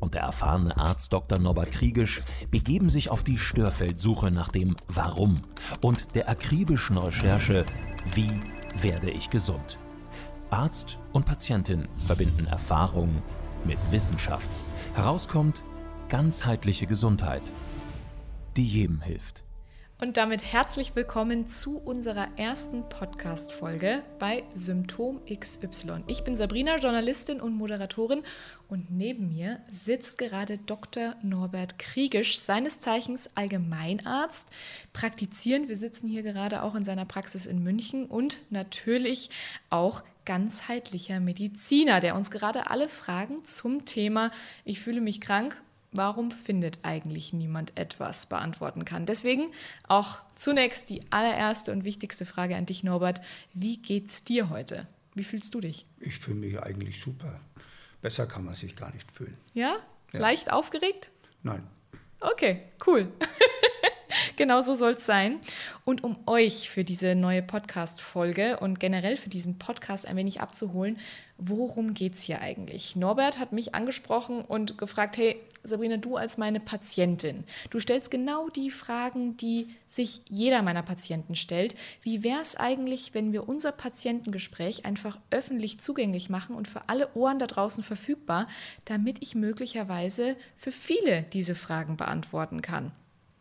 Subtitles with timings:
[0.00, 1.38] und der erfahrene Arzt Dr.
[1.38, 5.40] Norbert Kriegisch begeben sich auf die Störfeldsuche nach dem Warum
[5.80, 7.64] und der akribischen Recherche
[8.14, 8.40] Wie
[8.80, 9.78] werde ich gesund?
[10.50, 13.22] Arzt und Patientin verbinden Erfahrung
[13.64, 14.56] mit Wissenschaft.
[14.94, 15.62] Herauskommt
[16.08, 17.52] ganzheitliche Gesundheit,
[18.56, 19.44] die jedem hilft.
[20.00, 26.04] Und damit herzlich willkommen zu unserer ersten Podcast-Folge bei Symptom XY.
[26.06, 28.22] Ich bin Sabrina, Journalistin und Moderatorin
[28.68, 31.16] und neben mir sitzt gerade Dr.
[31.22, 34.48] Norbert Kriegisch, seines Zeichens Allgemeinarzt,
[34.94, 35.68] praktizierend.
[35.68, 39.28] Wir sitzen hier gerade auch in seiner Praxis in München und natürlich
[39.68, 44.30] auch ganzheitlicher Mediziner, der uns gerade alle Fragen zum Thema
[44.64, 45.60] Ich fühle mich krank
[45.92, 49.06] warum findet eigentlich niemand etwas beantworten kann.
[49.06, 49.50] Deswegen
[49.88, 53.20] auch zunächst die allererste und wichtigste Frage an dich, Norbert.
[53.54, 54.86] Wie geht's dir heute?
[55.14, 55.86] Wie fühlst du dich?
[56.00, 57.40] Ich fühle mich eigentlich super.
[58.00, 59.36] Besser kann man sich gar nicht fühlen.
[59.52, 59.76] Ja?
[60.12, 60.20] ja.
[60.20, 61.10] Leicht aufgeregt?
[61.42, 61.66] Nein.
[62.20, 63.10] Okay, cool.
[64.36, 65.40] genau so soll es sein.
[65.84, 70.98] Und um euch für diese neue Podcast-Folge und generell für diesen Podcast ein wenig abzuholen,
[71.40, 72.94] worum geht es hier eigentlich?
[72.96, 78.48] Norbert hat mich angesprochen und gefragt, hey, Sabrina, du als meine Patientin, du stellst genau
[78.50, 81.74] die Fragen, die sich jeder meiner Patienten stellt.
[82.02, 87.14] Wie wäre es eigentlich, wenn wir unser Patientengespräch einfach öffentlich zugänglich machen und für alle
[87.14, 88.46] Ohren da draußen verfügbar,
[88.84, 92.92] damit ich möglicherweise für viele diese Fragen beantworten kann?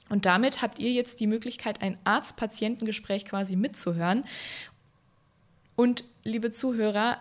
[0.10, 4.24] Und damit habt ihr jetzt die Möglichkeit, ein Arzt-Patientengespräch quasi mitzuhören.
[5.76, 7.20] Und liebe Zuhörer,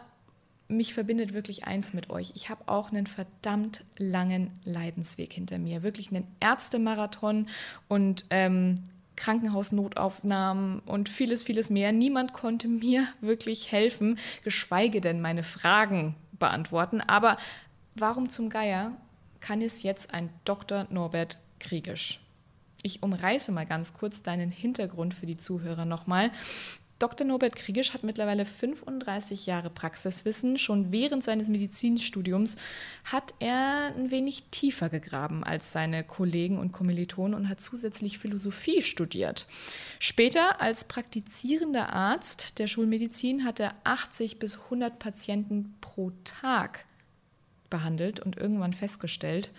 [0.68, 2.32] mich verbindet wirklich eins mit euch.
[2.34, 5.82] Ich habe auch einen verdammt langen Leidensweg hinter mir.
[5.82, 7.48] Wirklich einen Ärztemarathon
[7.88, 8.76] und ähm,
[9.16, 11.92] Krankenhausnotaufnahmen und vieles, vieles mehr.
[11.92, 17.00] Niemand konnte mir wirklich helfen, geschweige denn meine Fragen beantworten.
[17.00, 17.36] Aber
[17.94, 18.92] warum zum Geier
[19.40, 20.86] kann es jetzt ein Dr.
[20.90, 22.20] Norbert Kriegisch?
[22.82, 26.30] Ich umreiße mal ganz kurz deinen Hintergrund für die Zuhörer nochmal.
[26.98, 27.24] Dr.
[27.24, 30.58] Norbert Kriegisch hat mittlerweile 35 Jahre Praxiswissen.
[30.58, 32.56] Schon während seines Medizinstudiums
[33.04, 38.82] hat er ein wenig tiefer gegraben als seine Kollegen und Kommilitonen und hat zusätzlich Philosophie
[38.82, 39.46] studiert.
[40.00, 46.84] Später als praktizierender Arzt der Schulmedizin hat er 80 bis 100 Patienten pro Tag
[47.70, 49.50] behandelt und irgendwann festgestellt,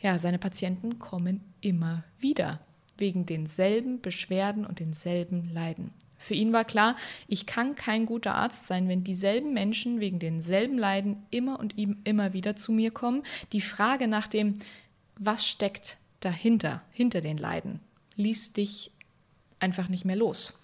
[0.00, 2.60] ja, seine Patienten kommen immer wieder
[2.98, 5.94] wegen denselben Beschwerden und denselben Leiden.
[6.18, 6.96] Für ihn war klar,
[7.28, 12.32] ich kann kein guter Arzt sein, wenn dieselben Menschen wegen denselben Leiden immer und immer
[12.32, 13.22] wieder zu mir kommen.
[13.52, 14.54] Die Frage nach dem,
[15.18, 17.80] was steckt dahinter, hinter den Leiden,
[18.16, 18.90] ließ dich
[19.58, 20.58] einfach nicht mehr los.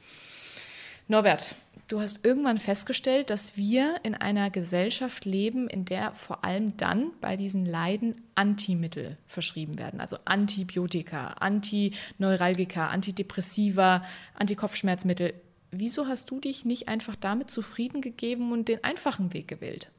[1.08, 1.54] Norbert,
[1.92, 7.10] du hast irgendwann festgestellt, dass wir in einer Gesellschaft leben, in der vor allem dann
[7.20, 10.00] bei diesen Leiden Antimittel verschrieben werden.
[10.00, 14.02] Also Antibiotika, Antineuralgika, Antidepressiva,
[14.34, 15.34] Antikopfschmerzmittel.
[15.70, 19.90] Wieso hast du dich nicht einfach damit zufrieden gegeben und den einfachen Weg gewählt?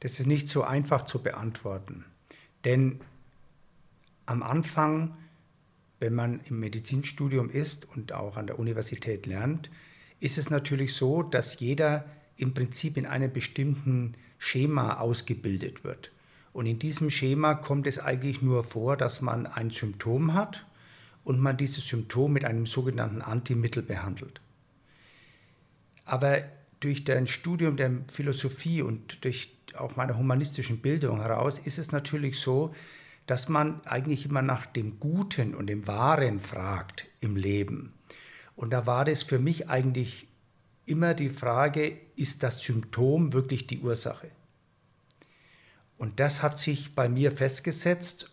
[0.00, 2.06] Das ist nicht so einfach zu beantworten.
[2.64, 3.00] Denn
[4.24, 5.14] am Anfang
[6.02, 9.70] wenn man im Medizinstudium ist und auch an der Universität lernt,
[10.22, 12.04] ist es natürlich so, dass jeder
[12.36, 16.12] im Prinzip in einem bestimmten Schema ausgebildet wird.
[16.52, 20.64] Und in diesem Schema kommt es eigentlich nur vor, dass man ein Symptom hat
[21.24, 24.40] und man dieses Symptom mit einem sogenannten Antimittel behandelt.
[26.04, 26.42] Aber
[26.80, 32.38] durch dein Studium der Philosophie und durch auch meine humanistischen Bildung heraus ist es natürlich
[32.38, 32.74] so,
[33.26, 37.92] dass man eigentlich immer nach dem Guten und dem Wahren fragt im Leben.
[38.56, 40.28] Und da war das für mich eigentlich
[40.86, 44.30] immer die Frage, ist das Symptom wirklich die Ursache?
[45.96, 48.30] Und das hat sich bei mir festgesetzt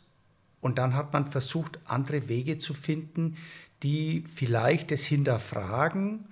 [0.59, 3.37] und dann hat man versucht, andere Wege zu finden,
[3.83, 6.25] die vielleicht das hinterfragen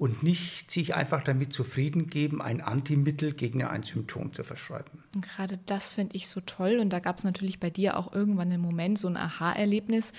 [0.00, 5.04] und nicht sich einfach damit zufrieden geben, ein Antimittel gegen ein Symptom zu verschreiben.
[5.14, 6.78] Und gerade das finde ich so toll.
[6.80, 10.14] Und da gab es natürlich bei dir auch irgendwann einen Moment, so ein Aha-Erlebnis.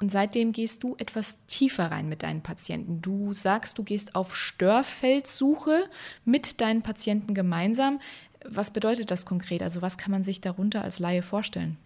[0.00, 3.02] Und seitdem gehst du etwas tiefer rein mit deinen Patienten.
[3.02, 5.84] Du sagst, du gehst auf Störfeldsuche
[6.24, 8.00] mit deinen Patienten gemeinsam.
[8.48, 9.62] Was bedeutet das konkret?
[9.62, 11.76] Also was kann man sich darunter als Laie vorstellen?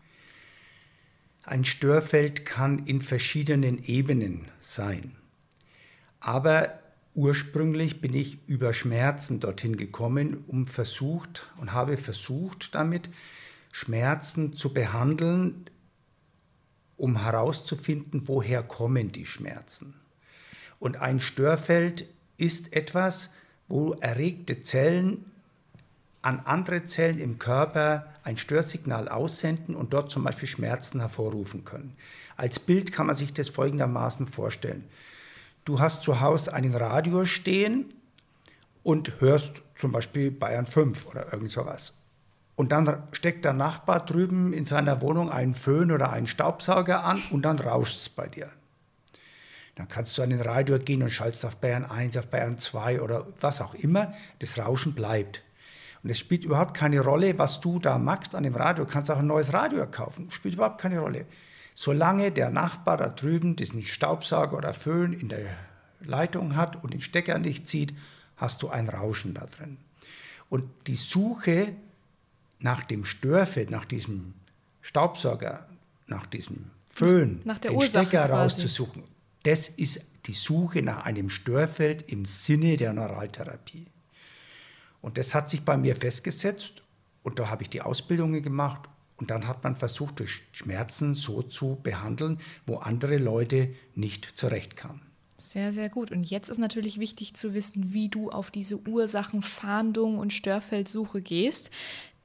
[1.43, 5.17] Ein Störfeld kann in verschiedenen Ebenen sein.
[6.21, 6.79] Aber
[7.15, 13.11] ursprünglich bin ich über Schmerzen dorthin gekommen, um versucht und habe versucht damit
[13.73, 15.67] Schmerzen zu behandeln,
[16.97, 19.95] um herauszufinden, woher kommen die Schmerzen.
[20.79, 22.07] Und ein Störfeld
[22.37, 23.31] ist etwas,
[23.69, 25.25] wo erregte Zellen
[26.23, 31.97] an andere Zellen im Körper ein Störsignal aussenden und dort zum Beispiel Schmerzen hervorrufen können.
[32.37, 34.85] Als Bild kann man sich das folgendermaßen vorstellen.
[35.65, 37.93] Du hast zu Hause einen Radio stehen
[38.83, 41.95] und hörst zum Beispiel Bayern 5 oder irgend sowas.
[42.57, 47.21] Und dann steckt der Nachbar drüben in seiner Wohnung einen Föhn oder einen Staubsauger an
[47.31, 48.51] und dann rauscht es bei dir.
[49.75, 53.01] Dann kannst du an den Radio gehen und schaltest auf Bayern 1, auf Bayern 2
[53.01, 54.13] oder was auch immer.
[54.39, 55.43] Das Rauschen bleibt.
[56.05, 58.85] Und es spielt überhaupt keine Rolle, was du da magst an dem Radio.
[58.85, 60.31] Du kannst auch ein neues Radio kaufen.
[60.31, 61.27] Spielt überhaupt keine Rolle.
[61.75, 65.47] Solange der Nachbar da drüben diesen Staubsauger oder Föhn in der
[66.01, 67.95] Leitung hat und den Stecker nicht zieht,
[68.37, 69.79] hast du ein Rauschen da drin.
[70.49, 71.75] Und die Suche
[72.65, 74.33] nach dem Störfeld, nach diesem
[74.81, 75.69] Staubsauger,
[76.07, 78.41] nach diesem Föhn, nach der den Ursache Stecker quasi.
[78.41, 79.05] rauszusuchen,
[79.43, 83.85] das ist die Suche nach einem Störfeld im Sinne der Neuraltherapie.
[85.03, 86.83] Und das hat sich bei mir festgesetzt
[87.23, 88.89] und da habe ich die Ausbildungen gemacht
[89.19, 95.03] und dann hat man versucht, durch Schmerzen so zu behandeln, wo andere Leute nicht zurechtkamen.
[95.37, 96.11] Sehr, sehr gut.
[96.11, 101.71] Und jetzt ist natürlich wichtig zu wissen, wie du auf diese Ursachenfahndung und Störfeldsuche gehst.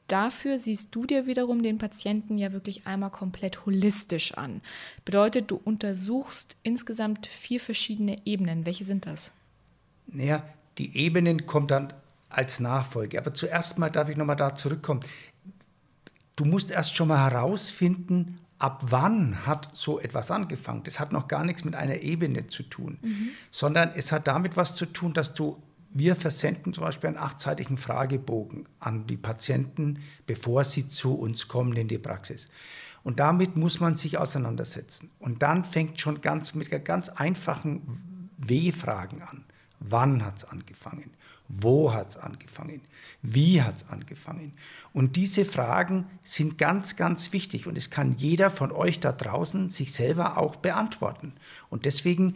[0.10, 4.62] Dafür siehst du dir wiederum den Patienten ja wirklich einmal komplett holistisch an.
[5.06, 8.66] Bedeutet, du untersuchst insgesamt vier verschiedene Ebenen.
[8.66, 9.32] Welche sind das?
[10.08, 10.44] Naja,
[10.78, 11.94] die Ebenen kommen dann
[12.30, 13.18] als Nachfolge.
[13.20, 15.02] Aber zuerst mal darf ich nochmal da zurückkommen.
[16.36, 20.84] Du musst erst schon mal herausfinden, ab wann hat so etwas angefangen.
[20.84, 22.98] Das hat noch gar nichts mit einer Ebene zu tun,
[23.52, 27.78] sondern es hat damit was zu tun, dass du, wir versenden zum Beispiel einen achtseitigen
[27.78, 32.50] Fragebogen an die Patienten, bevor sie zu uns kommen in die Praxis.
[33.04, 35.10] Und damit muss man sich auseinandersetzen.
[35.20, 39.46] Und dann fängt schon ganz mit ganz einfachen W-Fragen an.
[39.80, 41.12] Wann hat es angefangen?
[41.48, 42.82] Wo hat es angefangen?
[43.24, 44.54] Wie hat es angefangen?
[44.94, 47.66] Und diese Fragen sind ganz, ganz wichtig.
[47.66, 51.34] Und es kann jeder von euch da draußen sich selber auch beantworten.
[51.70, 52.36] Und deswegen,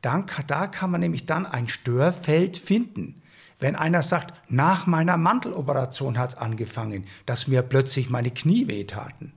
[0.00, 3.22] dann, da kann man nämlich dann ein Störfeld finden.
[3.58, 9.32] Wenn einer sagt, nach meiner Manteloperation hat es angefangen, dass mir plötzlich meine Knie wehtaten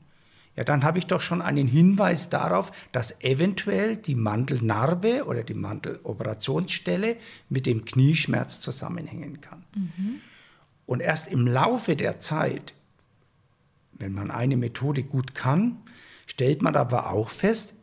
[0.55, 5.53] ja, dann habe ich doch schon einen Hinweis darauf, dass eventuell die Mandelnarbe oder die
[5.53, 7.15] Manteloperationsstelle
[7.49, 9.63] mit dem Knieschmerz zusammenhängen kann.
[9.75, 10.21] Mhm.
[10.85, 12.73] Und erst im Laufe der Zeit,
[13.93, 15.77] wenn man eine Methode gut kann,
[16.27, 17.75] stellt man aber auch fest,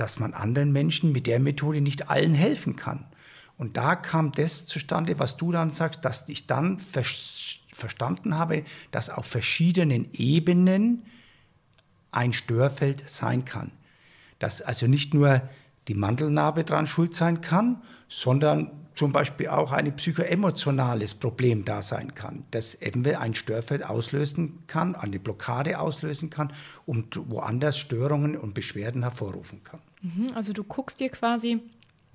[0.00, 3.04] dass man anderen Menschen mit der Methode nicht allen helfen kann.
[3.58, 7.04] Und da kam das zustande, was du dann sagst, dass ich dann ver
[7.72, 11.04] verstanden habe, dass auf verschiedenen Ebenen
[12.10, 13.72] ein Störfeld sein kann.
[14.38, 15.42] Dass also nicht nur
[15.88, 22.14] die Mandelnarbe dran schuld sein kann, sondern zum Beispiel auch ein psychoemotionales Problem da sein
[22.14, 26.52] kann, das eben ein Störfeld auslösen kann, eine Blockade auslösen kann
[26.86, 29.80] und woanders Störungen und Beschwerden hervorrufen kann.
[30.02, 31.60] Mhm, also du guckst dir quasi,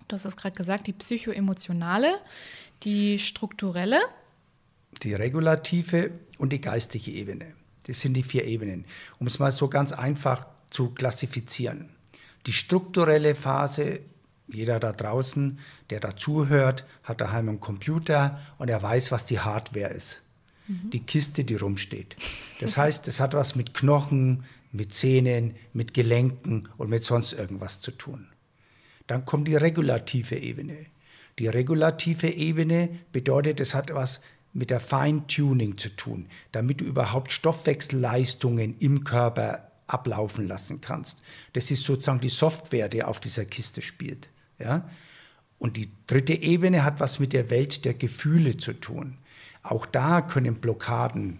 [0.07, 2.19] du hast es gerade gesagt, die psychoemotionale,
[2.83, 4.01] die strukturelle,
[5.03, 7.53] die regulative und die geistige Ebene.
[7.83, 8.85] Das sind die vier Ebenen,
[9.19, 11.89] um es mal so ganz einfach zu klassifizieren.
[12.45, 13.99] Die strukturelle Phase,
[14.47, 15.59] jeder da draußen,
[15.89, 20.21] der dazuhört, hat daheim einen Computer und er weiß, was die Hardware ist.
[20.67, 20.89] Mhm.
[20.91, 22.15] Die Kiste, die rumsteht.
[22.61, 24.45] Das heißt, es hat was mit Knochen,
[24.75, 28.27] mit Zähnen, mit Gelenken und mit sonst irgendwas zu tun.
[29.07, 30.85] Dann kommt die regulative Ebene.
[31.39, 34.21] Die regulative Ebene bedeutet, es hat was
[34.53, 41.21] mit der Feintuning zu tun, damit du überhaupt Stoffwechselleistungen im Körper ablaufen lassen kannst.
[41.53, 44.29] Das ist sozusagen die Software, die auf dieser Kiste spielt.
[44.57, 44.89] Ja?
[45.57, 49.17] Und die dritte Ebene hat was mit der Welt der Gefühle zu tun.
[49.61, 51.39] Auch da können Blockaden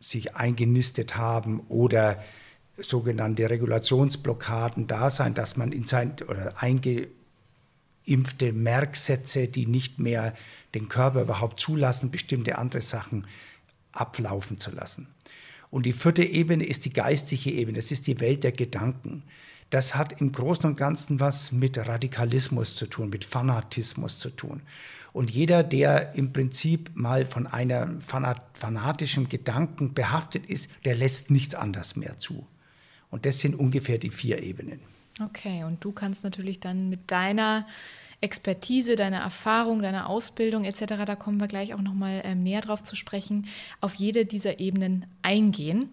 [0.00, 2.22] sich eingenistet haben oder
[2.76, 10.34] sogenannte Regulationsblockaden da sein, dass man in sein oder eingeimpfte Merksätze, die nicht mehr
[10.74, 13.26] den Körper überhaupt zulassen, bestimmte andere Sachen
[13.92, 15.08] ablaufen zu lassen.
[15.70, 19.22] Und die vierte Ebene ist die geistige Ebene, das ist die Welt der Gedanken.
[19.70, 24.62] Das hat im Großen und Ganzen was mit Radikalismus zu tun, mit Fanatismus zu tun.
[25.12, 31.54] Und jeder, der im Prinzip mal von einem fanatischen Gedanken behaftet ist, der lässt nichts
[31.54, 32.46] anderes mehr zu.
[33.10, 34.80] Und das sind ungefähr die vier Ebenen.
[35.22, 37.66] Okay, und du kannst natürlich dann mit deiner
[38.20, 42.82] Expertise, deine Erfahrung, deine Ausbildung etc., da kommen wir gleich auch nochmal ähm, näher drauf
[42.82, 43.46] zu sprechen,
[43.80, 45.90] auf jede dieser Ebenen eingehen.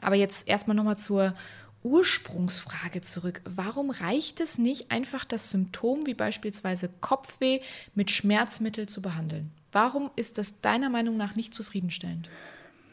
[0.00, 1.34] Aber jetzt erstmal nochmal zur
[1.82, 3.42] Ursprungsfrage zurück.
[3.44, 7.60] Warum reicht es nicht, einfach das Symptom wie beispielsweise Kopfweh
[7.94, 9.50] mit Schmerzmittel zu behandeln?
[9.70, 12.28] Warum ist das deiner Meinung nach nicht zufriedenstellend?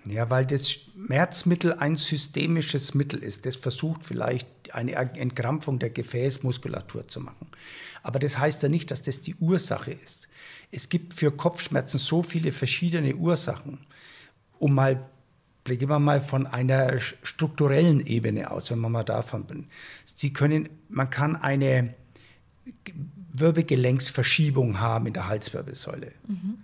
[0.05, 3.45] Ja, weil das Schmerzmittel ein systemisches Mittel ist.
[3.45, 7.47] Das versucht vielleicht eine Entkrampfung der Gefäßmuskulatur zu machen.
[8.03, 10.27] Aber das heißt ja nicht, dass das die Ursache ist.
[10.71, 13.79] Es gibt für Kopfschmerzen so viele verschiedene Ursachen.
[14.57, 15.07] Um mal,
[15.65, 19.67] gehen wir mal von einer strukturellen Ebene aus, wenn man mal davon bin.
[20.15, 21.93] Sie können, man kann eine
[23.33, 26.11] Wirbelgelenksverschiebung haben in der Halswirbelsäule.
[26.27, 26.59] Mhm.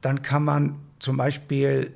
[0.00, 1.94] Dann kann man zum Beispiel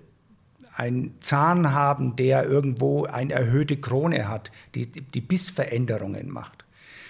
[0.78, 6.64] einen Zahn haben, der irgendwo eine erhöhte Krone hat, die, die Bissveränderungen macht.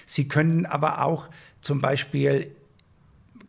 [0.06, 1.28] Sie können aber auch
[1.60, 2.50] zum Beispiel,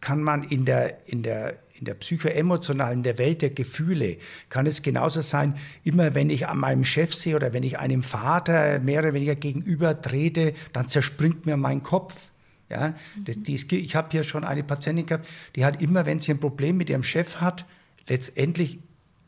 [0.01, 4.17] kann man in der, in der, in der psychoemotionalen, der Welt der Gefühle,
[4.49, 8.03] kann es genauso sein, immer wenn ich an meinem Chef sehe oder wenn ich einem
[8.03, 12.27] Vater mehr oder weniger gegenüber trete, dann zerspringt mir mein Kopf.
[12.69, 12.93] Ja,
[13.25, 16.41] das, die, ich habe hier schon eine Patientin gehabt, die hat immer, wenn sie ein
[16.41, 17.65] Problem mit ihrem Chef hat,
[18.07, 18.79] letztendlich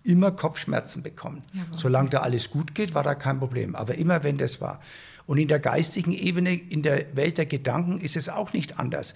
[0.03, 1.41] immer Kopfschmerzen bekommen.
[1.53, 3.75] Ja, Solange da alles gut geht, war da kein Problem.
[3.75, 4.81] Aber immer wenn das war.
[5.27, 9.13] Und in der geistigen Ebene, in der Welt der Gedanken ist es auch nicht anders.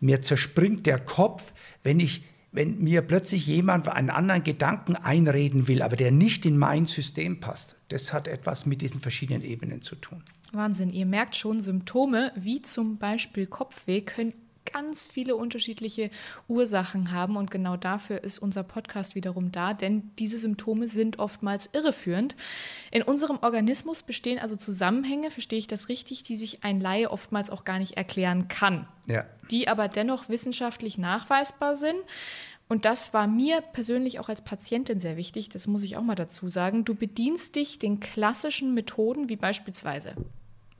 [0.00, 1.52] Mir zerspringt der Kopf,
[1.82, 6.56] wenn ich wenn mir plötzlich jemand einen anderen Gedanken einreden will, aber der nicht in
[6.56, 7.76] mein System passt.
[7.88, 10.22] Das hat etwas mit diesen verschiedenen Ebenen zu tun.
[10.52, 14.32] Wahnsinn, ihr merkt schon, Symptome wie zum Beispiel Kopfweh können
[14.72, 16.10] ganz viele unterschiedliche
[16.48, 17.36] Ursachen haben.
[17.36, 22.36] Und genau dafür ist unser Podcast wiederum da, denn diese Symptome sind oftmals irreführend.
[22.90, 27.50] In unserem Organismus bestehen also Zusammenhänge, verstehe ich das richtig, die sich ein Laie oftmals
[27.50, 29.24] auch gar nicht erklären kann, ja.
[29.50, 31.98] die aber dennoch wissenschaftlich nachweisbar sind.
[32.68, 36.14] Und das war mir persönlich auch als Patientin sehr wichtig, das muss ich auch mal
[36.14, 36.84] dazu sagen.
[36.84, 40.14] Du bedienst dich den klassischen Methoden wie beispielsweise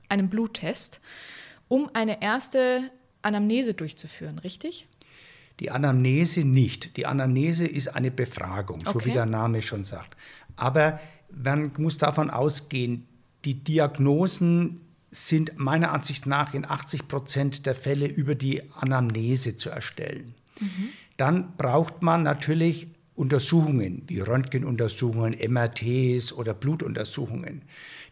[0.07, 1.01] einem Bluttest,
[1.67, 2.91] um eine erste
[3.21, 4.87] Anamnese durchzuführen, richtig?
[5.59, 6.95] Die Anamnese nicht.
[6.97, 8.91] Die Anamnese ist eine Befragung, okay.
[8.93, 10.15] so wie der Name schon sagt.
[10.55, 10.99] Aber
[11.31, 13.05] man muss davon ausgehen,
[13.45, 19.69] die Diagnosen sind meiner Ansicht nach in 80 Prozent der Fälle über die Anamnese zu
[19.69, 20.35] erstellen.
[20.59, 20.89] Mhm.
[21.17, 27.63] Dann braucht man natürlich Untersuchungen wie Röntgenuntersuchungen, MRTs oder Blutuntersuchungen.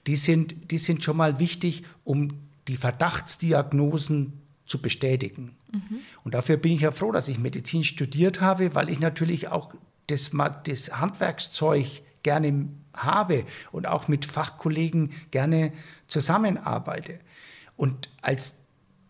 [0.05, 2.33] Die sind, die sind schon mal wichtig, um
[2.67, 4.33] die Verdachtsdiagnosen
[4.67, 5.55] zu bestätigen.
[5.71, 5.99] Mhm.
[6.23, 9.73] Und dafür bin ich ja froh, dass ich Medizin studiert habe, weil ich natürlich auch
[10.07, 10.31] das,
[10.65, 15.71] das Handwerkszeug gerne habe und auch mit Fachkollegen gerne
[16.07, 17.19] zusammenarbeite.
[17.75, 18.55] Und als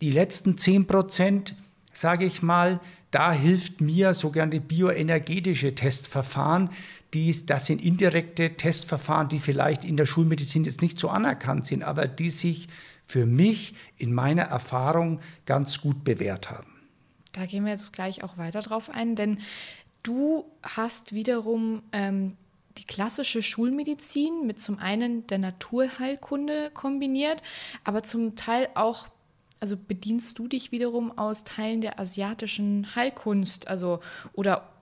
[0.01, 1.55] die letzten 10 Prozent,
[1.93, 2.79] sage ich mal,
[3.11, 6.69] da hilft mir sogenannte bioenergetische Testverfahren.
[7.13, 11.83] Die, das sind indirekte Testverfahren, die vielleicht in der Schulmedizin jetzt nicht so anerkannt sind,
[11.83, 12.67] aber die sich
[13.07, 16.77] für mich in meiner Erfahrung ganz gut bewährt haben.
[17.31, 19.39] Da gehen wir jetzt gleich auch weiter drauf ein, denn
[20.03, 22.35] du hast wiederum ähm,
[22.77, 27.41] die klassische Schulmedizin mit zum einen der Naturheilkunde kombiniert,
[27.83, 29.07] aber zum Teil auch
[29.59, 34.01] also bedienst du dich wiederum aus Teilen der asiatischen Heilkunst, also
[34.33, 34.76] oder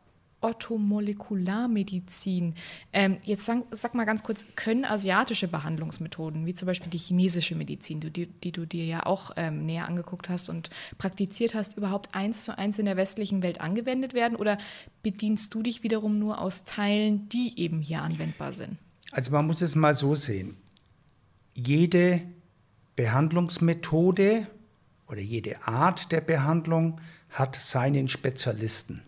[0.46, 2.54] Orthomolekularmedizin.
[2.94, 7.56] Ähm, jetzt sag, sag, mal ganz kurz, können asiatische Behandlungsmethoden, wie zum Beispiel die chinesische
[7.56, 12.14] Medizin, die, die du dir ja auch ähm, näher angeguckt hast und praktiziert hast, überhaupt
[12.14, 14.36] eins zu eins in der westlichen Welt angewendet werden?
[14.36, 14.60] Oder
[15.02, 18.78] bedienst du dich wiederum nur aus Teilen, die eben hier anwendbar sind?
[19.12, 20.58] Also man muss es mal so sehen.
[21.56, 22.22] Jede
[22.96, 24.46] Behandlungsmethode
[25.08, 29.02] oder jede Art der Behandlung hat seinen Spezialisten.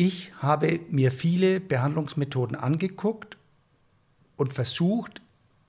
[0.00, 3.36] Ich habe mir viele Behandlungsmethoden angeguckt
[4.36, 5.22] und versucht,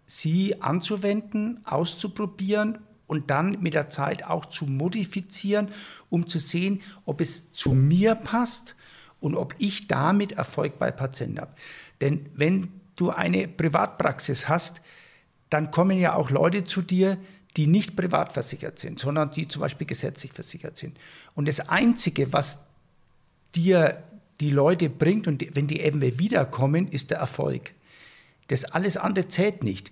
[0.05, 5.69] sie anzuwenden, auszuprobieren und dann mit der Zeit auch zu modifizieren,
[6.11, 8.75] um zu sehen, ob es zu mir passt
[9.19, 11.55] und ob ich damit Erfolg bei Patienten habe.
[11.99, 12.67] Denn wenn
[12.97, 14.81] du eine Privatpraxis hast,
[15.49, 17.17] dann kommen ja auch Leute zu dir,
[17.57, 20.99] die nicht privat versichert sind, sondern die zum Beispiel gesetzlich versichert sind.
[21.33, 22.59] Und das Einzige, was
[23.55, 24.03] dir
[24.39, 27.73] die Leute bringt und wenn die eben wiederkommen, ist der Erfolg.
[28.47, 29.91] Das alles andere zählt nicht.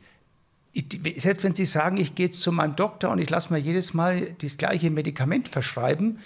[0.74, 0.86] Ich,
[1.18, 4.36] selbst wenn Sie sagen, ich gehe zu meinem Doktor und ich lasse mir jedes Mal
[4.42, 6.20] das gleiche Medikament verschreiben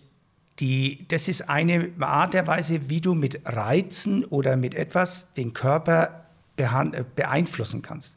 [0.61, 5.53] die, das ist eine Art der Weise, wie du mit Reizen oder mit etwas den
[5.55, 6.25] Körper
[6.57, 8.17] beeinflussen kannst.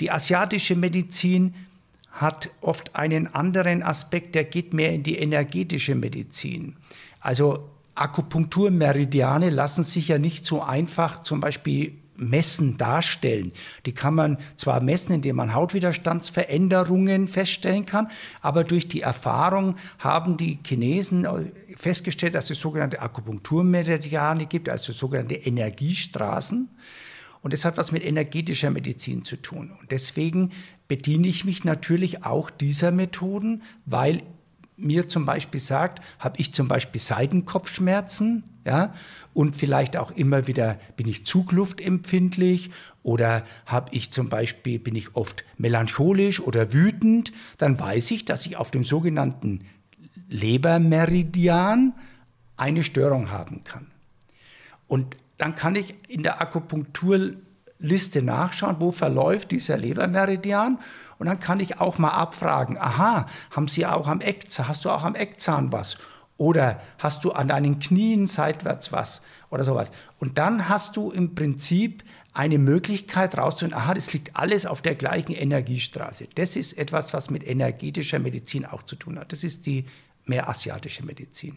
[0.00, 1.54] Die asiatische Medizin
[2.10, 6.76] hat oft einen anderen Aspekt, der geht mehr in die energetische Medizin.
[7.20, 13.52] Also Akupunkturmeridiane lassen sich ja nicht so einfach zum Beispiel messen, darstellen.
[13.84, 20.36] Die kann man zwar messen, indem man Hautwiderstandsveränderungen feststellen kann, aber durch die Erfahrung haben
[20.36, 21.26] die Chinesen
[21.76, 26.68] festgestellt, dass es sogenannte Akupunkturmeridiane gibt, also sogenannte Energiestraßen.
[27.42, 29.70] Und das hat was mit energetischer Medizin zu tun.
[29.80, 30.50] Und deswegen
[30.88, 34.22] bediene ich mich natürlich auch dieser Methoden, weil
[34.76, 38.92] mir zum Beispiel sagt, habe ich zum Beispiel Seitenkopfschmerzen, ja,
[39.32, 42.70] und vielleicht auch immer wieder bin ich zugluftempfindlich
[43.02, 48.46] oder habe ich zum Beispiel bin ich oft melancholisch oder wütend, dann weiß ich, dass
[48.46, 49.64] ich auf dem sogenannten
[50.28, 51.94] Lebermeridian
[52.56, 53.86] eine Störung haben kann.
[54.88, 56.40] Und dann kann ich in der
[57.76, 60.78] Akupunkturliste nachschauen, wo verläuft dieser Lebermeridian
[61.18, 64.90] und dann kann ich auch mal abfragen, aha, haben Sie auch am Eckzahn, hast du
[64.90, 65.96] auch am Eckzahn was?
[66.38, 69.22] Oder hast du an deinen Knien seitwärts was?
[69.48, 69.90] Oder sowas.
[70.18, 74.94] Und dann hast du im Prinzip eine Möglichkeit rauszufinden, aha, das liegt alles auf der
[74.94, 76.28] gleichen Energiestraße.
[76.34, 79.32] Das ist etwas, was mit energetischer Medizin auch zu tun hat.
[79.32, 79.86] Das ist die
[80.26, 81.56] mehr asiatische Medizin,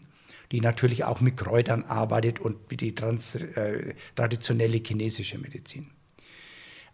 [0.52, 5.90] die natürlich auch mit Kräutern arbeitet und wie die trans, äh, traditionelle chinesische Medizin.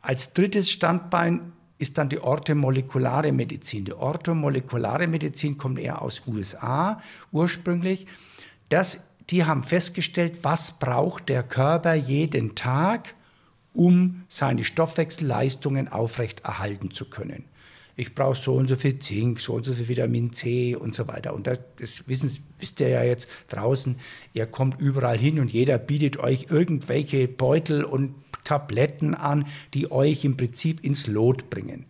[0.06, 3.86] Als drittes Standbein ist dann die orthomolekulare Medizin.
[3.86, 8.06] Die orthomolekulare Medizin kommt eher aus USA ursprünglich.
[8.68, 13.16] Das, die haben festgestellt, was braucht der Körper jeden Tag,
[13.72, 17.42] um seine Stoffwechselleistungen aufrechterhalten zu können.
[17.96, 21.08] Ich brauche so und so viel Zink, so und so viel Vitamin C und so
[21.08, 21.34] weiter.
[21.34, 23.96] Und das, das wissen, wisst ihr ja jetzt draußen,
[24.34, 28.14] ihr kommt überall hin und jeder bietet euch irgendwelche Beutel und
[28.46, 31.84] Tabletten an, die euch im Prinzip ins Lot bringen.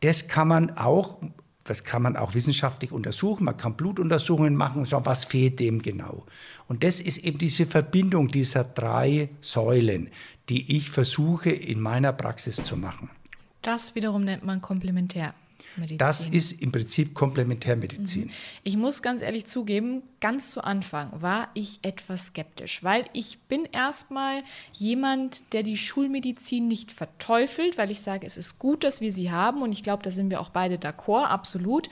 [0.00, 1.18] Das kann man auch,
[1.64, 3.44] das kann man auch wissenschaftlich untersuchen.
[3.44, 6.24] Man kann Blutuntersuchungen machen und schauen, was fehlt dem genau.
[6.68, 10.10] Und das ist eben diese Verbindung dieser drei Säulen,
[10.48, 13.10] die ich versuche in meiner Praxis zu machen.
[13.62, 15.34] Das wiederum nennt man komplementär.
[15.76, 15.98] Medizin.
[15.98, 18.24] Das ist im Prinzip Komplementärmedizin.
[18.24, 18.30] Mhm.
[18.62, 23.64] Ich muss ganz ehrlich zugeben, ganz zu Anfang war ich etwas skeptisch, weil ich bin
[23.64, 29.12] erstmal jemand, der die Schulmedizin nicht verteufelt, weil ich sage, es ist gut, dass wir
[29.12, 31.88] sie haben und ich glaube, da sind wir auch beide d'accord, absolut.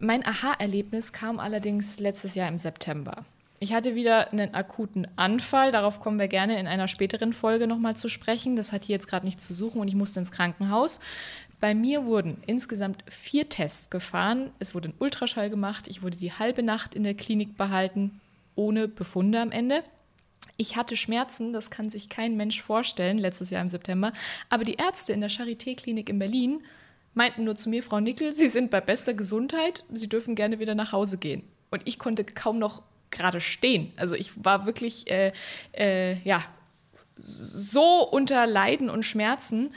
[0.00, 3.26] Mein Aha-Erlebnis kam allerdings letztes Jahr im September.
[3.62, 5.70] Ich hatte wieder einen akuten Anfall.
[5.70, 8.56] Darauf kommen wir gerne in einer späteren Folge nochmal zu sprechen.
[8.56, 10.98] Das hat hier jetzt gerade nichts zu suchen und ich musste ins Krankenhaus.
[11.60, 14.50] Bei mir wurden insgesamt vier Tests gefahren.
[14.58, 15.88] Es wurde ein Ultraschall gemacht.
[15.88, 18.20] Ich wurde die halbe Nacht in der Klinik behalten,
[18.54, 19.84] ohne Befunde am Ende.
[20.56, 24.12] Ich hatte Schmerzen, das kann sich kein Mensch vorstellen, letztes Jahr im September.
[24.48, 26.62] Aber die Ärzte in der Charité-Klinik in Berlin
[27.14, 30.74] meinten nur zu mir, Frau Nickel, Sie sind bei bester Gesundheit, Sie dürfen gerne wieder
[30.74, 31.42] nach Hause gehen.
[31.70, 33.92] Und ich konnte kaum noch gerade stehen.
[33.96, 35.32] Also ich war wirklich, äh,
[35.72, 36.42] äh, ja,
[37.16, 39.74] so unter Leiden und Schmerzen.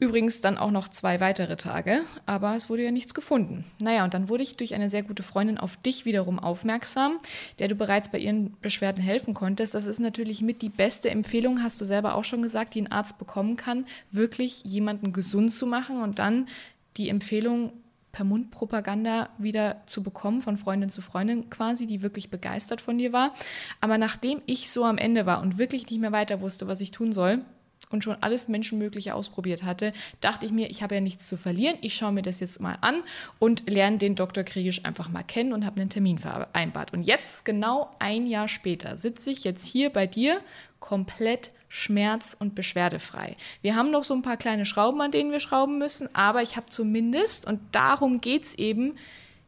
[0.00, 3.66] Übrigens dann auch noch zwei weitere Tage, aber es wurde ja nichts gefunden.
[3.82, 7.18] Naja, und dann wurde ich durch eine sehr gute Freundin auf dich wiederum aufmerksam,
[7.58, 9.74] der du bereits bei ihren Beschwerden helfen konntest.
[9.74, 12.90] Das ist natürlich mit die beste Empfehlung, hast du selber auch schon gesagt, die ein
[12.90, 16.48] Arzt bekommen kann, wirklich jemanden gesund zu machen und dann
[16.96, 17.72] die Empfehlung
[18.10, 23.12] per Mundpropaganda wieder zu bekommen, von Freundin zu Freundin quasi, die wirklich begeistert von dir
[23.12, 23.34] war.
[23.82, 26.90] Aber nachdem ich so am Ende war und wirklich nicht mehr weiter wusste, was ich
[26.90, 27.44] tun soll,
[27.90, 31.76] und schon alles Menschenmögliche ausprobiert hatte, dachte ich mir, ich habe ja nichts zu verlieren.
[31.82, 33.02] Ich schaue mir das jetzt mal an
[33.38, 34.44] und lerne den Dr.
[34.44, 36.92] Kriegisch einfach mal kennen und habe einen Termin vereinbart.
[36.92, 40.40] Und jetzt, genau ein Jahr später, sitze ich jetzt hier bei dir
[40.78, 43.34] komplett schmerz- und beschwerdefrei.
[43.62, 46.56] Wir haben noch so ein paar kleine Schrauben, an denen wir schrauben müssen, aber ich
[46.56, 48.96] habe zumindest, und darum geht es eben,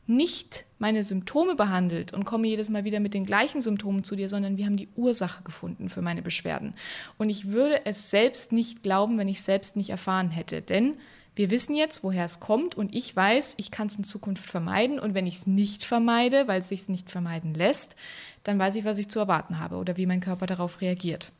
[0.07, 4.29] nicht meine Symptome behandelt und komme jedes Mal wieder mit den gleichen Symptomen zu dir,
[4.29, 6.75] sondern wir haben die Ursache gefunden für meine Beschwerden.
[7.19, 10.61] Und ich würde es selbst nicht glauben, wenn ich es selbst nicht erfahren hätte.
[10.61, 10.97] Denn
[11.35, 14.99] wir wissen jetzt, woher es kommt und ich weiß, ich kann es in Zukunft vermeiden.
[14.99, 17.97] Und wenn ich es nicht vermeide, weil es sich nicht vermeiden lässt,
[18.43, 21.31] dann weiß ich, was ich zu erwarten habe oder wie mein Körper darauf reagiert.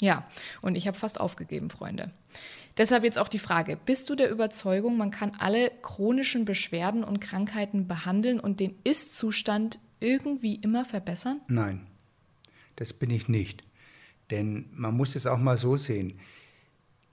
[0.00, 0.26] Ja,
[0.62, 2.10] und ich habe fast aufgegeben, Freunde.
[2.80, 7.20] Deshalb jetzt auch die Frage, bist du der Überzeugung, man kann alle chronischen Beschwerden und
[7.20, 11.42] Krankheiten behandeln und den Ist-Zustand irgendwie immer verbessern?
[11.46, 11.86] Nein,
[12.76, 13.64] das bin ich nicht.
[14.30, 16.18] Denn man muss es auch mal so sehen.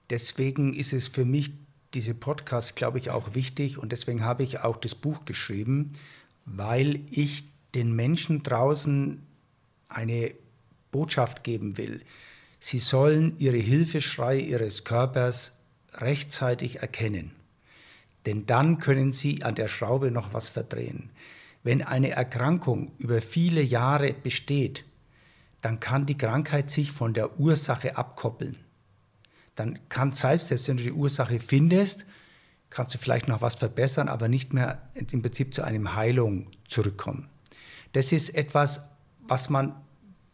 [0.09, 1.51] Deswegen ist es für mich,
[1.93, 5.91] diese Podcast, glaube ich, auch wichtig und deswegen habe ich auch das Buch geschrieben,
[6.45, 7.43] weil ich
[7.75, 9.21] den Menschen draußen
[9.89, 10.31] eine
[10.93, 12.03] Botschaft geben will.
[12.61, 15.56] Sie sollen ihre Hilfeschreie ihres Körpers
[15.93, 17.31] rechtzeitig erkennen.
[18.25, 21.09] Denn dann können sie an der Schraube noch was verdrehen.
[21.63, 24.83] Wenn eine Erkrankung über viele Jahre besteht,
[25.61, 28.57] dann kann die Krankheit sich von der Ursache abkoppeln.
[29.55, 32.05] Dann kann selbst, wenn du die Ursache findest,
[32.69, 37.27] kannst du vielleicht noch was verbessern, aber nicht mehr im Prinzip zu einer Heilung zurückkommen.
[37.93, 38.81] Das ist etwas,
[39.21, 39.73] was man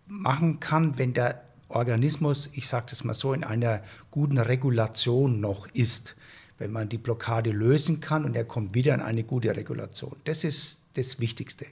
[0.06, 5.68] machen kann, wenn der Organismus, ich sage das mal so, in einer guten Regulation noch
[5.74, 6.16] ist.
[6.58, 10.16] Wenn man die Blockade lösen kann und er kommt wieder in eine gute Regulation.
[10.24, 11.66] Das ist das Wichtigste.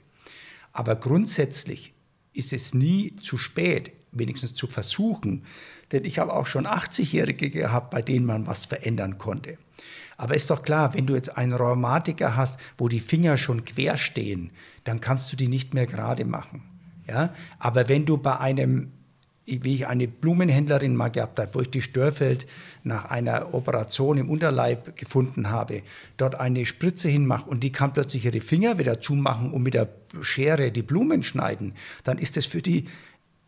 [0.72, 1.94] Aber grundsätzlich
[2.32, 5.44] ist es nie zu spät, wenigstens zu versuchen,
[5.92, 9.58] denn ich habe auch schon 80-Jährige gehabt, bei denen man was verändern konnte.
[10.16, 13.96] Aber ist doch klar, wenn du jetzt einen Rheumatiker hast, wo die Finger schon quer
[13.96, 14.50] stehen,
[14.84, 16.62] dann kannst du die nicht mehr gerade machen.
[17.08, 17.34] Ja?
[17.58, 18.92] Aber wenn du bei einem
[19.46, 22.46] wie ich eine Blumenhändlerin mal gehabt habe, wo ich die Störfeld
[22.84, 25.82] nach einer Operation im Unterleib gefunden habe,
[26.16, 29.88] dort eine Spritze hinmache und die kann plötzlich ihre Finger wieder zumachen und mit der
[30.20, 31.74] Schere die Blumen schneiden,
[32.04, 32.86] dann ist das für die,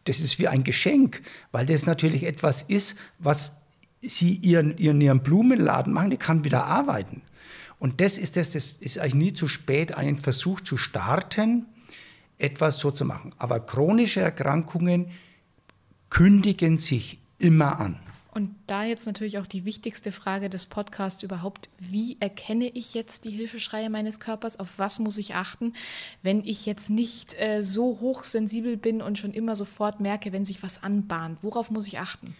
[0.04, 3.52] das ist wie ein Geschenk, weil das natürlich etwas ist, was
[4.00, 7.22] sie ihren, ihren, ihren Blumenladen machen, die kann wieder arbeiten.
[7.78, 11.66] Und das ist das, das ist eigentlich nie zu spät, einen Versuch zu starten,
[12.38, 13.32] etwas so zu machen.
[13.38, 15.10] Aber chronische Erkrankungen,
[16.14, 17.98] kündigen sich immer an.
[18.32, 23.24] Und da jetzt natürlich auch die wichtigste Frage des Podcasts überhaupt, wie erkenne ich jetzt
[23.24, 24.60] die Hilfeschreie meines Körpers?
[24.60, 25.72] Auf was muss ich achten,
[26.22, 30.62] wenn ich jetzt nicht äh, so hochsensibel bin und schon immer sofort merke, wenn sich
[30.62, 31.40] was anbahnt?
[31.42, 32.36] Worauf muss ich achten?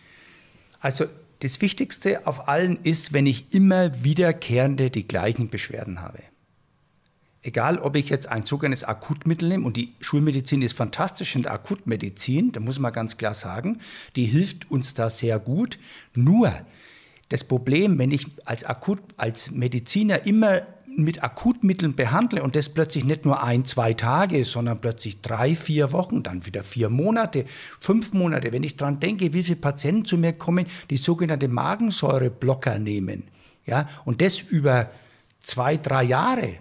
[0.78, 1.06] Also
[1.40, 6.22] das Wichtigste auf allen ist, wenn ich immer wiederkehrende die gleichen Beschwerden habe
[7.44, 11.52] egal ob ich jetzt ein sogenanntes Akutmittel nehme, und die Schulmedizin ist fantastisch in der
[11.52, 13.78] Akutmedizin, da muss man ganz klar sagen,
[14.16, 15.78] die hilft uns da sehr gut.
[16.14, 16.52] Nur
[17.28, 20.62] das Problem, wenn ich als, Akut, als Mediziner immer
[20.96, 25.92] mit Akutmitteln behandle und das plötzlich nicht nur ein, zwei Tage, sondern plötzlich drei, vier
[25.92, 27.44] Wochen, dann wieder vier Monate,
[27.80, 28.52] fünf Monate.
[28.52, 33.24] Wenn ich daran denke, wie viele Patienten zu mir kommen, die sogenannte Magensäureblocker nehmen,
[33.66, 34.90] ja, und das über
[35.42, 36.58] zwei, drei Jahre,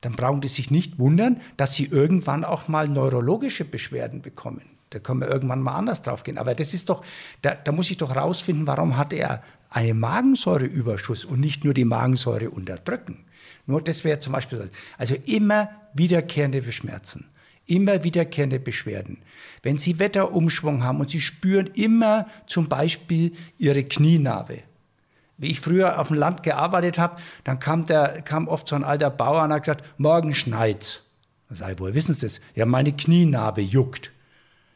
[0.00, 4.62] dann brauchen die sich nicht wundern, dass sie irgendwann auch mal neurologische Beschwerden bekommen.
[4.90, 6.38] Da können wir irgendwann mal anders drauf gehen.
[6.38, 7.04] Aber das ist doch,
[7.42, 11.84] da, da muss ich doch rausfinden, warum hat er einen Magensäureüberschuss und nicht nur die
[11.84, 13.24] Magensäure unterdrücken.
[13.66, 17.26] Nur das wäre zum Beispiel, also immer wiederkehrende Schmerzen,
[17.66, 19.18] immer wiederkehrende Beschwerden.
[19.62, 24.64] Wenn Sie Wetterumschwung haben und Sie spüren immer zum Beispiel Ihre Knienarbe,
[25.40, 28.84] wie ich früher auf dem Land gearbeitet habe, dann kam, der, kam oft so ein
[28.84, 31.02] alter Bauer und hat gesagt, morgen schneit's.
[31.48, 32.40] Da sage ich, woher wissen Sie das?
[32.54, 34.12] Ja, meine Knienarbe juckt.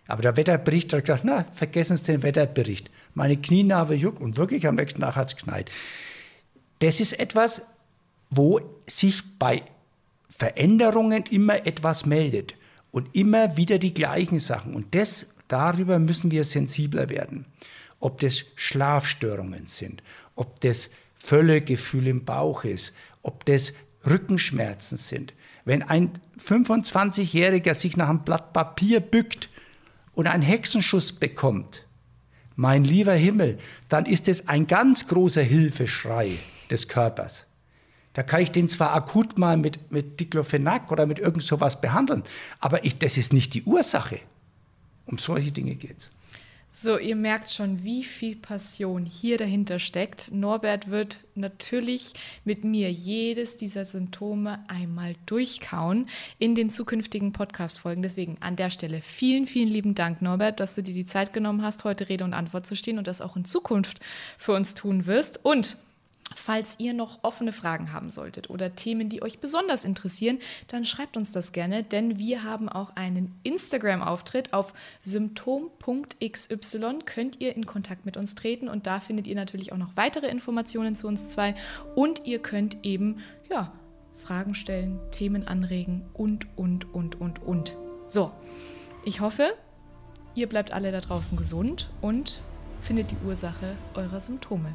[0.08, 2.90] Aber der Wetterbericht hat gesagt, na, vergessen Sie den Wetterbericht.
[3.14, 5.70] Meine Knienarbe juckt und wirklich am nächsten Tag hat es geschneit.
[6.80, 7.62] Das ist etwas,
[8.30, 9.62] wo sich bei
[10.28, 12.54] Veränderungen immer etwas meldet
[12.90, 14.74] und immer wieder die gleichen Sachen.
[14.74, 17.46] Und das, darüber müssen wir sensibler werden.
[18.00, 20.02] Ob das Schlafstörungen sind,
[20.34, 22.92] ob das Völlegefühl im Bauch ist,
[23.22, 23.72] ob das
[24.06, 25.34] Rückenschmerzen sind.
[25.64, 29.48] Wenn ein 25-Jähriger sich nach einem Blatt Papier bückt
[30.12, 31.86] und einen Hexenschuss bekommt,
[32.56, 36.32] mein lieber Himmel, dann ist es ein ganz großer Hilfeschrei
[36.70, 37.46] des Körpers.
[38.12, 42.22] Da kann ich den zwar akut mal mit, mit Diclofenac oder mit irgend sowas behandeln,
[42.60, 44.20] aber ich, das ist nicht die Ursache.
[45.06, 46.10] Um solche Dinge geht es.
[46.76, 50.32] So, ihr merkt schon, wie viel Passion hier dahinter steckt.
[50.32, 56.08] Norbert wird natürlich mit mir jedes dieser Symptome einmal durchkauen
[56.40, 58.02] in den zukünftigen Podcast-Folgen.
[58.02, 61.62] Deswegen an der Stelle vielen, vielen lieben Dank, Norbert, dass du dir die Zeit genommen
[61.62, 64.00] hast, heute Rede und Antwort zu stehen und das auch in Zukunft
[64.36, 65.44] für uns tun wirst.
[65.44, 65.76] Und
[66.34, 71.16] Falls ihr noch offene Fragen haben solltet oder Themen, die euch besonders interessieren, dann schreibt
[71.16, 76.58] uns das gerne, denn wir haben auch einen Instagram-Auftritt auf symptom.xy.
[77.04, 80.26] Könnt ihr in Kontakt mit uns treten und da findet ihr natürlich auch noch weitere
[80.28, 81.54] Informationen zu uns zwei
[81.94, 83.18] und ihr könnt eben
[83.48, 83.72] ja,
[84.14, 87.76] Fragen stellen, Themen anregen und, und, und, und, und.
[88.04, 88.32] So,
[89.04, 89.54] ich hoffe,
[90.34, 92.42] ihr bleibt alle da draußen gesund und
[92.80, 94.74] findet die Ursache eurer Symptome.